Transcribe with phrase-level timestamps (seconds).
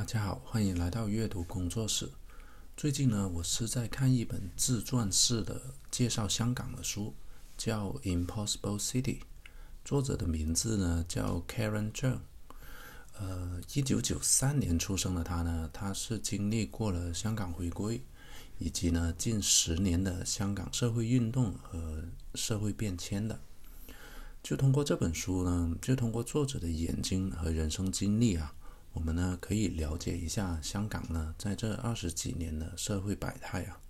[0.00, 2.10] 大家好，欢迎来到阅读工作室。
[2.74, 5.60] 最近呢，我是在看一本自传式的
[5.90, 7.14] 介绍香港的书，
[7.58, 9.18] 叫《Impossible City》，
[9.84, 12.20] 作者的名字呢叫 Karen Zhang。
[13.18, 18.02] 呃，一九九三年出生的他呢，他是经历过了香港回归，
[18.56, 22.02] 以及呢近十年的香港社会运动和
[22.34, 23.38] 社会变迁的。
[24.42, 28.54] 就通过这本书呢，就通过作者的眼睛和人生经历啊。
[28.92, 33.80] 我们呢可以了解一下香港呢在这二十几年的社会百态啊。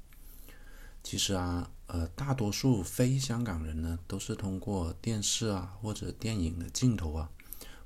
[1.02, 7.30] 其实啊，呃，大多数非香港人呢都是通过电视啊或者电影的镜头啊，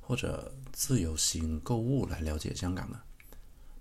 [0.00, 3.00] 或者自由行购物来了解香港的。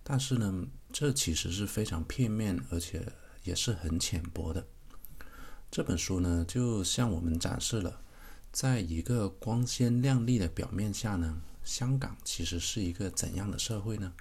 [0.04, 3.12] 但是呢，这其实是非常片面，而且
[3.44, 4.68] 也是很浅薄的。
[5.72, 8.02] 这本书呢就向我们展示了，
[8.52, 11.42] 在一个光鲜亮丽的表面下呢。
[11.64, 14.14] 香港其实是一个怎样的社会呢？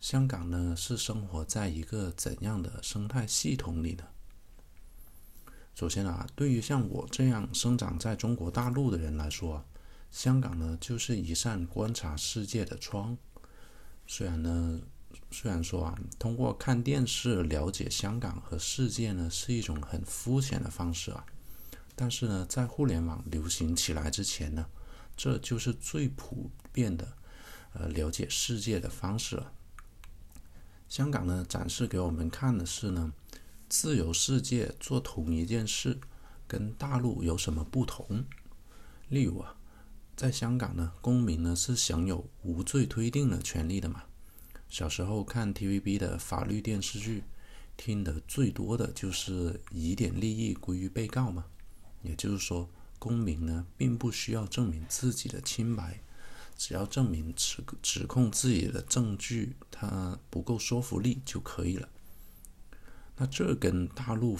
[0.00, 4.04] 香港呢是生活在一个怎样的生态系统里呢？
[5.74, 9.64] 首先啊，对于像我这样生长在中国大陆的人来说，
[10.10, 13.18] 香港呢就是一扇观察世界的窗。
[14.06, 14.80] 虽然呢，
[15.32, 21.26] 虽然说啊，通过看电视了解香港和世界呢是一种很肤浅的方式啊，
[21.96, 24.64] 但是呢，在互联网流行起来之前呢。
[25.18, 27.12] 这就是最普遍的，
[27.72, 29.52] 呃，了解世界的方式了。
[30.88, 33.12] 香港呢，展示给我们看的是呢，
[33.68, 35.98] 自由世界做同一件事，
[36.46, 38.24] 跟大陆有什么不同？
[39.08, 39.56] 例如啊，
[40.16, 44.04] 在香港呢，公民呢是享有无罪推定的权利的嘛。
[44.68, 47.24] 小时候看 TVB 的法律电视剧，
[47.76, 51.46] 听得最多的就是疑点利益归于被告嘛。
[52.02, 52.70] 也就是说。
[52.98, 56.00] 公民呢，并不需要证明自己的清白，
[56.56, 61.88] 只要证明指指控自己的证据它不够说服力就可以了。
[63.16, 64.38] 那这跟大陆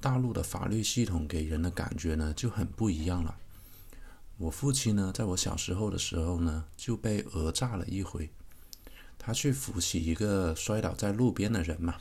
[0.00, 3.36] 大陆的法律系统给人的感觉呢就很不一样了。
[4.38, 8.30] 我父亲呢，在我小时候的时候呢，就被讹诈了一回。
[9.18, 11.96] 他去扶起一个摔倒在路边的人嘛，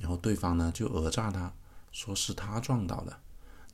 [0.00, 1.52] 然后对方呢就讹诈他，
[1.90, 3.18] 说是他撞倒的。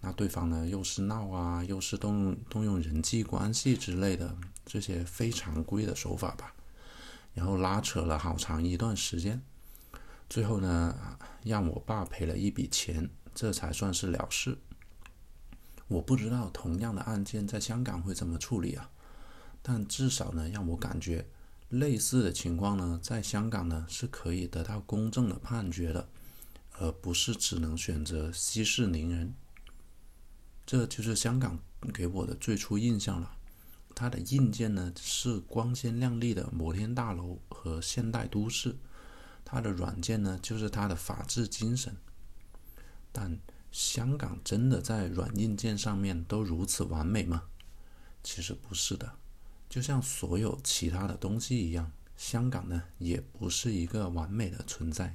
[0.00, 6.54] 那对方呢，又是闹啊，又是动动用人际关系之类的这些非常规的手法吧，
[7.34, 9.42] 然后拉扯了好长一段时间，
[10.28, 14.58] 最后呢，让我爸赔了一笔钱，这才算是了事。
[15.88, 18.90] 我不知道同样的案件在香港会怎么处理啊，
[19.62, 21.26] 但至少呢，让我感觉
[21.70, 26.08] 类似的情况呢，在香港呢是可以得到公正的判决的，
[26.78, 29.34] 而不是只能选择息事宁人。
[30.66, 31.58] 这就是香港
[31.94, 33.36] 给我的最初印象了。
[33.94, 38.76] 它的硬件呢是光鲜亮丽的摩天大楼和现代都市，
[39.44, 41.96] 它的软件呢就是它的法治精神。
[43.12, 43.38] 但
[43.70, 47.44] 香港真的在软硬件上面都如此完美吗？
[48.22, 49.14] 其实不是的。
[49.68, 55.14] 就像所有其他的东西一样，香港呢也不是一个完美的存在。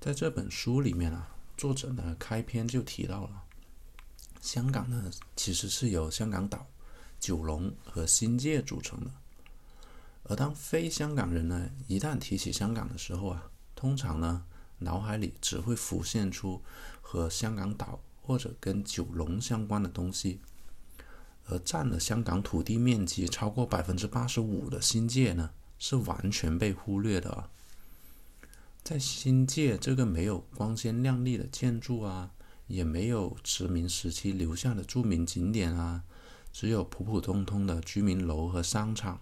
[0.00, 3.44] 在这本书里面啊，作者呢开篇就提到了。
[4.40, 6.66] 香港呢，其实是由香港岛、
[7.18, 9.10] 九龙和新界组成的。
[10.24, 14.44] 而当非香港人呢，一旦提起香港的时候啊，通常呢，
[14.78, 16.62] 脑海里只会浮现出
[17.02, 20.40] 和香港岛或者跟九龙相关的东西。
[21.46, 27.50] 而占了香港土地面积超过百分之八十五的新界呢，是完全被忽略的啊。
[28.82, 32.30] 在新界这个没有光鲜亮丽的建筑啊。
[32.70, 36.04] 也没有殖民时期留下的著名景点啊，
[36.52, 39.20] 只有普普通通的居民楼和商场，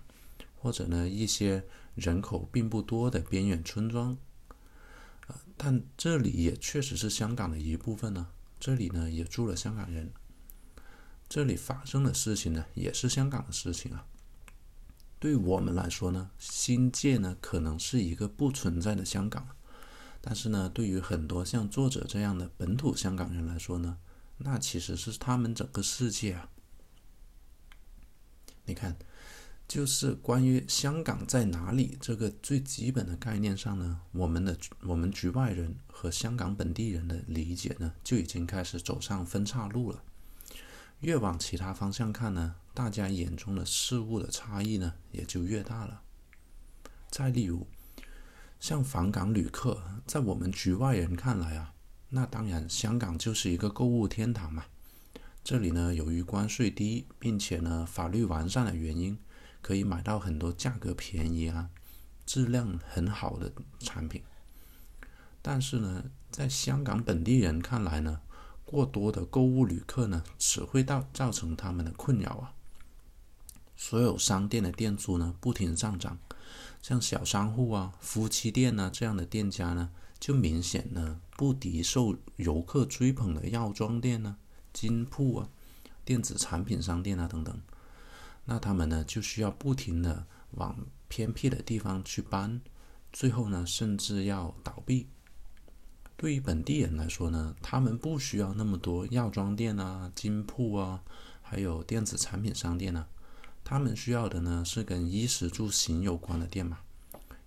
[0.58, 1.64] 或者呢一些
[1.94, 4.18] 人口并不多的边远村庄。
[5.56, 8.28] 但这里也确实是香港的一部分呢，
[8.60, 10.12] 这里呢也住了香港人，
[11.26, 14.04] 这里发生的事情呢也是香港的事情啊。
[15.18, 19.48] 对我们来说呢，新界呢可能是一个不存在的香港。
[20.30, 23.96] 但是呢，对于很多像作者这样的本土香港人来说呢，
[24.36, 26.50] 那其实是他们整个世界啊。
[28.66, 28.98] 你看，
[29.66, 40.02] 就是关于香港在哪里这个最基本的概念上呢，我们的我们局外人和香港本地人的理解呢，就已经开始走上分岔路了。
[41.00, 46.02] 越往其他方向看呢，大家眼中的事物的差异呢，也就越大了。
[47.08, 47.66] 再例如。
[48.60, 51.72] 像访港旅客，在我们局外人看来啊，
[52.08, 54.64] 那当然香港就是一个购物天堂嘛。
[55.44, 59.16] 这里呢，由于关税低，并且呢法律完善的原因，
[59.62, 61.70] 可以买到很多价格便宜啊、
[62.26, 64.22] 质量很好的产品。
[65.40, 68.20] 但是呢，在香港本地人看来呢，
[68.64, 72.52] 过多的购物旅客呢，只会到造成他们的困扰啊。
[73.76, 76.18] 所有商店的店租呢不停上涨，
[76.82, 84.36] 像小商户啊、夫妻店啊这样的店家呢，就明显呢不敌受游客追捧的药妆店呢、
[84.72, 85.48] 金铺啊、
[86.04, 87.60] 电子产品商店啊等等。
[88.44, 92.60] 那他们呢就需要不停的往偏僻的地方去搬，
[93.12, 95.06] 最后呢甚至要倒闭。
[96.16, 101.02] 对于本地人来说呢，他们不需要那么多药妆店啊、金铺啊，
[101.42, 103.06] 还有电子产品商店啊，
[103.70, 106.78] 他们需要的呢是跟衣食住行有关的店嘛，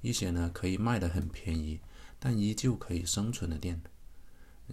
[0.01, 1.79] 一些呢可以卖的很便宜，
[2.19, 3.81] 但依旧可以生存的店。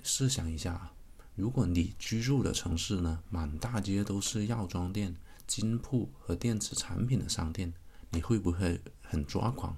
[0.02, 0.92] 试想一下啊，
[1.36, 5.16] 如果你居住的城市呢，满大街都是药妆店、
[5.46, 7.72] 金铺和电子产品的商店，
[8.10, 9.74] 你会不会很抓狂？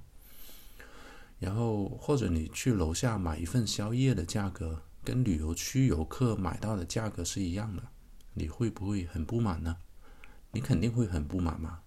[1.38, 7.84] 然后，或者你去楼下买一份宵夜的价格，跟旅游区游客买到的价格是一样的，
[8.34, 9.76] 你会不会很不满呢？
[10.52, 11.81] 你肯定会很不满嘛。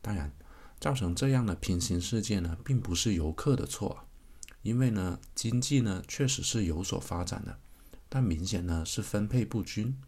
[0.00, 0.32] 当然，
[0.80, 4.06] 造成这样的平行世界呢，并不是游客的错，
[4.62, 7.58] 因为呢，经济呢确实是有所发展的，
[8.08, 9.98] 但明显呢是分配不均，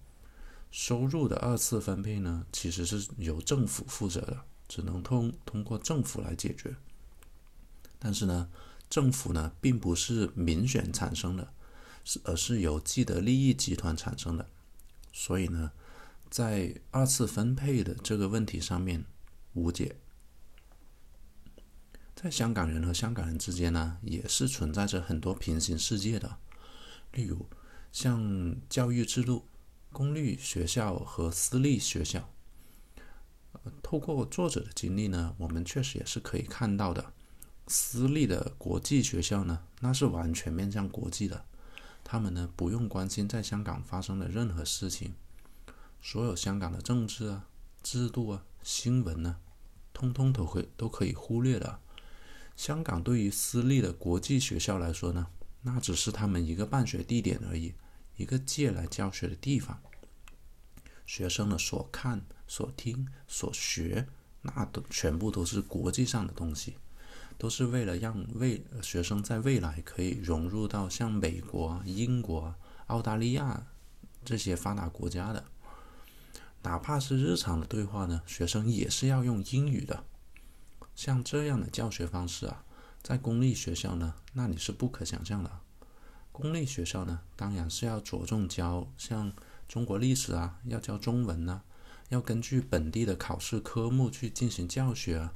[0.70, 6.76] 收入的二次分配呢，其实是由政府负责的，只能通通过政府来解决。
[7.98, 8.50] 但是呢，
[8.90, 11.52] 政府呢并不是民选产生的，
[12.04, 14.46] 是而是由既得利益集团产生的，
[15.12, 15.72] 所以呢，
[16.30, 19.04] 在二次分配的这个问题上面
[19.54, 19.96] 无解。
[22.14, 26.38] 在香港人和香港人之间呢，也是存在着很多平行世界的，
[27.12, 27.46] 例如
[27.92, 29.46] 像教育制度、
[29.92, 32.30] 公立学校和私立学校。
[33.82, 37.12] 透过作者的经历呢，我们确实也是可以看到的。
[37.68, 41.44] 私立的国际学校呢，那是完全面向国际的，
[42.04, 45.14] 他们呢不用关心在香港发生的任何事情，
[46.08, 47.48] 所有香港的政治啊、
[47.82, 49.38] 制度啊、新闻呢，
[49.92, 51.80] 通通都会都可以忽略的。
[52.54, 55.26] 香港对于私立的国际学校来说呢，
[55.62, 57.74] 那只是他们一个办学地点而已，
[58.16, 59.82] 一个借来教学的地方。
[61.06, 64.06] 学生的所看、所听、所学，
[64.42, 66.76] 那都全部都是国际上的东西。
[67.36, 72.54] 都是为了让未学生在未来可以融入到像美国、英国、
[72.86, 73.66] 澳大利亚
[74.24, 75.44] 这些发达国家的，
[76.66, 80.02] 哪怕是日常的对话呢，学生也是要用英语的。
[80.96, 82.64] 像这样的教学方式啊，
[83.04, 85.60] 在公立学校呢，那你是不可想象的。
[86.32, 89.32] 公立学校呢，当然是要着重教像
[89.68, 91.62] 中国历史啊，要教中文呐，
[92.08, 95.32] 要根据本地的考试科目去进行教学啊。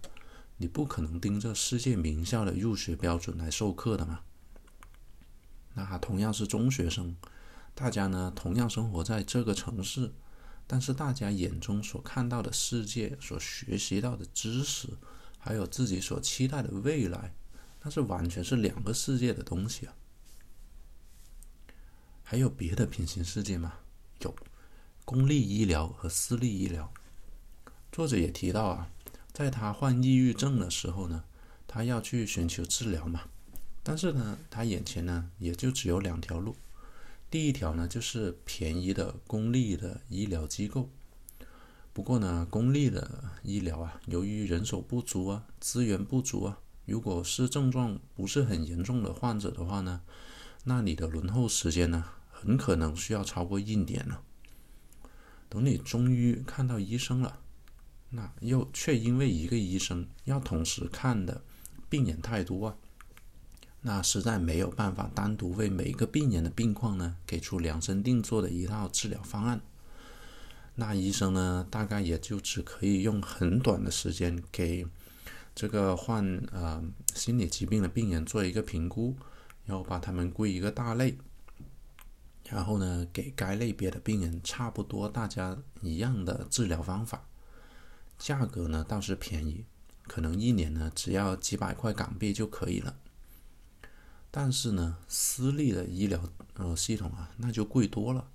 [0.56, 4.22] 你不可能盯着世界名校的入学标准来授课的嘛？
[5.74, 7.14] 那同样是中学生，
[7.72, 10.12] 大家呢同样生活在这个城市，
[10.72, 14.86] 但是大家眼中所看到的世界、所学习到的知识，
[15.36, 17.34] 还有自己所期待的未来，
[17.82, 19.94] 那是完全是两个世界的东西啊！
[22.22, 23.78] 还有别的平行世界吗？
[24.20, 24.32] 有，
[25.04, 26.92] 公立医疗和私立医疗。
[27.90, 28.88] 作者也提到啊。
[29.32, 31.24] 在他患抑郁症的时候呢，
[31.66, 33.22] 他要去寻求治疗嘛。
[33.82, 36.54] 但是呢，他眼前呢也就只有两条路。
[37.30, 40.90] 第一条呢就是便宜的公立的医疗机构。
[41.92, 50.00] 不过呢，公立的医疗啊，由于人手不足啊，资源不足啊，如果是症状不是很严重的患者的话呢，
[50.64, 54.22] 那你的轮候时间呢，很可能需要超过一年了。
[55.48, 57.40] 等你终于看到医生了。
[58.12, 61.44] 那又却因为一个医生要同时看的
[61.88, 62.76] 病人太多啊，
[63.82, 69.60] 那实在没有办法单独为每一个病人的病况呢给出量身定做的一套治疗方案。
[70.74, 74.86] 那医生呢，大概也就只可以用很短的时间给
[75.54, 76.82] 这个患呃
[77.14, 79.16] 心理疾病的病人做一个评估，
[79.66, 81.18] 然后把他们归一个大类，
[82.48, 87.24] 然后呢给该类别的病人差不多大家一样的治疗方法。
[88.18, 89.64] 价格呢倒是便宜，
[90.06, 92.94] 可能一年呢只要几百块港币就可以了。
[94.30, 96.22] 但是呢，私立的医疗
[96.54, 98.28] 呃系统啊，那就贵多了。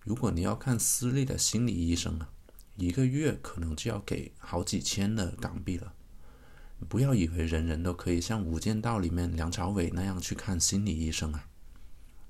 [0.00, 2.28] 如果你要看私立的心理医生啊，
[2.76, 5.92] 一个月可能就要给好几千的港币了。
[6.88, 11.48] 不要以为人人都可以像《无间道》里面梁朝伟那样去看心理医生啊，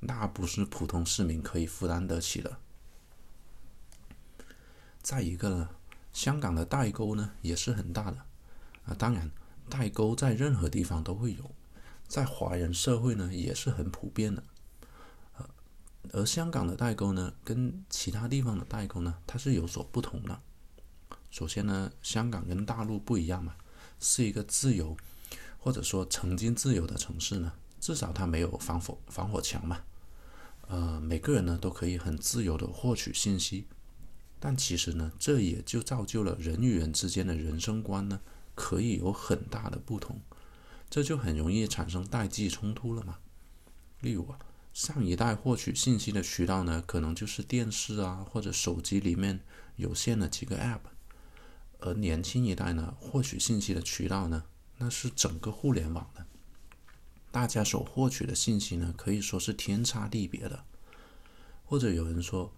[0.01, 2.59] 那不是普通市民可以负担得起的。
[5.03, 5.69] 再一个呢。
[6.11, 8.17] 香港的代沟呢也是很大的
[8.87, 9.31] 啊，当然
[9.69, 11.55] 代沟在任何地方都会有，
[12.09, 14.43] 在华人社会呢也是很普遍的。
[15.37, 15.49] 呃，
[16.13, 20.41] 而香港的代沟呢，跟其他地方的代沟呢，它是有所不同的。
[21.31, 23.55] 首先呢，香港跟大陆不一样嘛，
[24.01, 24.97] 是一个自由
[25.59, 29.83] 或者说曾经自由的城市呢，至少它没有防火防火墙嘛。
[30.69, 33.67] 呃，每个人呢都可以很自由的获取信息，
[34.41, 38.21] 但其实呢，这也就造就了人与人之间的人生观呢，
[38.55, 40.21] 可以有很大的不同，
[40.91, 43.19] 这就很容易产生代际冲突了嘛。
[44.01, 44.39] 例如啊，
[44.73, 49.41] 上一代获取信息的渠道呢，可能就是电视啊或者手机里面
[49.77, 50.81] 有限的几个 App，
[51.81, 54.45] 而年轻一代呢，获取信息的渠道呢，
[54.79, 56.25] 那是整个互联网的。
[57.31, 60.65] 大家所获取的信息呢，可以说是天差地别的。
[61.65, 62.53] 或者有人说，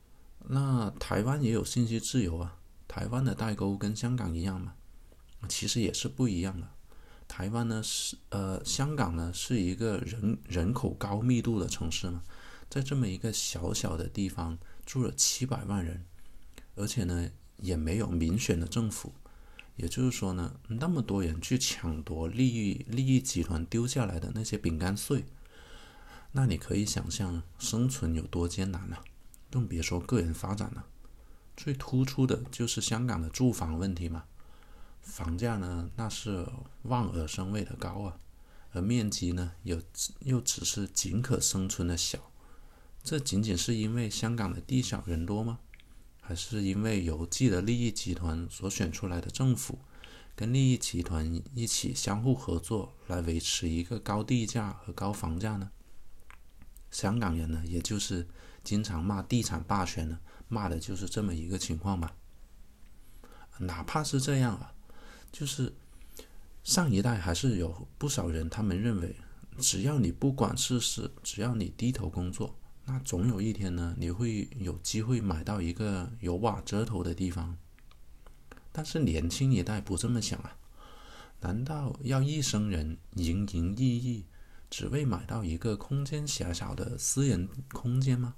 [0.47, 2.59] 那台湾也有信息自由啊？
[2.87, 4.75] 台湾的代沟跟香港一样吗？
[5.49, 6.69] 其实也是不一样的。
[7.31, 12.25] 台湾呢是呃，香港呢是一个人人口高密度的城市嘛，
[12.69, 16.05] 在这么一个小小的地方住了七百万人，
[16.75, 19.13] 而且呢也没有民选的政府。
[19.77, 25.25] 也就是说呢，那么多人去抢夺利益利益集团丢下来的那些饼干碎，
[26.33, 29.05] 那你可以想象生存有多艰难了，
[29.53, 30.85] 更别说个人发展了。
[31.57, 34.25] 最突出的就是香港的住房问题嘛，
[35.03, 36.47] 房价呢那是
[36.83, 38.19] 望而生畏的高啊，
[38.73, 39.81] 而面积呢又
[40.21, 42.31] 又只是仅可生存的小，
[43.03, 45.59] 这仅仅是因为香港的地小人多吗？
[46.21, 49.81] 还是因为邮寄的利益集团所选出来的政府，
[50.37, 55.73] 跟利益集团一起相互合作来维持一个高地价和高房价呢？
[56.93, 58.29] 香港人呢，也就是
[58.63, 62.15] 经常骂地产霸权呢，骂的就是这么一个情况吧。
[63.59, 64.73] 哪怕是这样啊，
[65.33, 65.73] 就是
[66.63, 69.17] 上一代还是有不少人，他们认为，
[69.59, 72.55] 只要你不管世事，只要你低头工作。
[72.85, 77.57] 那总有一天呢，你会有机会买到一个有瓦遮头的地方。
[78.73, 80.57] 但是年轻一代不这么想啊，
[81.41, 84.25] 难道要一生人营营役役，
[84.69, 88.35] 只为买到一个空间狭小的私人空间吗？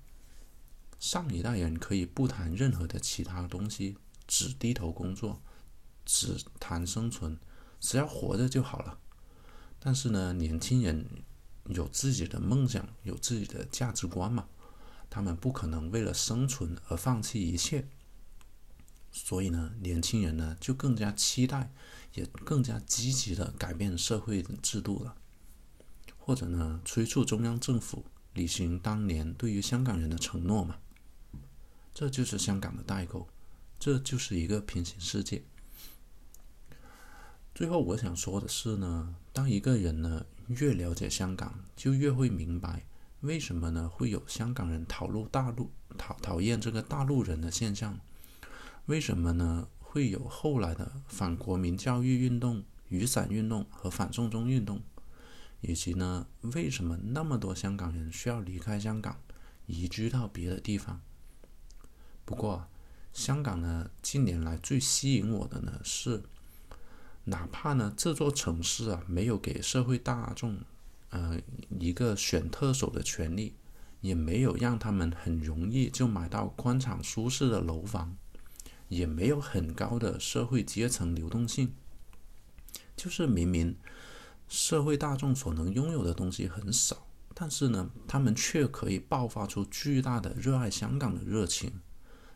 [0.98, 3.96] 上一代人可以不谈任何的其他东西，
[4.26, 5.42] 只低头工作，
[6.04, 7.38] 只谈生存，
[7.80, 8.98] 只要活着就好了。
[9.78, 11.06] 但是呢，年轻人。
[11.68, 14.48] 有自己的梦想，有自己的价值观嘛？
[15.08, 17.86] 他们不可能为了生存而放弃一切。
[19.12, 21.72] 所以呢，年轻人呢就更加期待，
[22.14, 25.14] 也更加积极的改变社会制度了，
[26.18, 28.04] 或者呢催促中央政府
[28.34, 30.78] 履行当年对于香港人的承诺嘛。
[31.94, 33.28] 这就是香港的代沟，
[33.78, 35.44] 这就是一个平行世界。
[37.62, 40.26] 最后我想说的是呢，当一个人呢。
[40.48, 42.84] 越了解香港，就越会明白
[43.20, 43.88] 为什么呢？
[43.88, 47.96] 会有香港人讨论大陆讨讨厌这个大陆人的现象？
[48.86, 49.68] 为什么呢？
[49.78, 54.82] 会有后来的反国民教育运动、雨伞运动和反送中运动？
[55.60, 59.16] 以及呢，为什么那么多香港人需要离开香港，
[59.66, 61.00] 移居到别的地方？
[62.24, 62.66] 不过，
[63.12, 66.24] 香港呢，近年来最吸引我的呢是。
[67.24, 70.58] 哪怕呢，这座城市啊没有给社会大众，
[71.10, 71.40] 呃，
[71.78, 73.54] 一个选特首的权利，
[74.00, 78.16] 也没有让他们很容易就买到宽敞舒适的楼房，
[78.88, 81.72] 也没有很高的社会阶层流动性，
[82.96, 83.76] 就是明明
[84.48, 91.80] 社会大众所能拥有的东西很少，但是呢，他们却可以爆发出巨大的热爱香港的热情，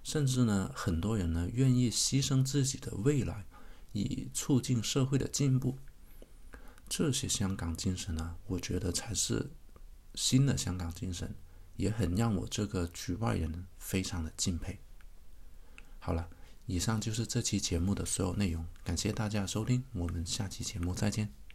[0.05, 3.47] 甚至呢，很多人呢愿意牺牲自己的未来。
[3.93, 5.79] 以促进社会的进步，
[6.89, 9.51] 这些香港精神呢，我觉得才是
[10.15, 11.35] 新的香港精神，
[11.77, 14.79] 也很让我这个局外人非常的敬佩。
[15.99, 16.29] 好了，
[16.67, 21.46] 以上就是这期节目的所有内容，感谢大家收听，我们下期节目再见。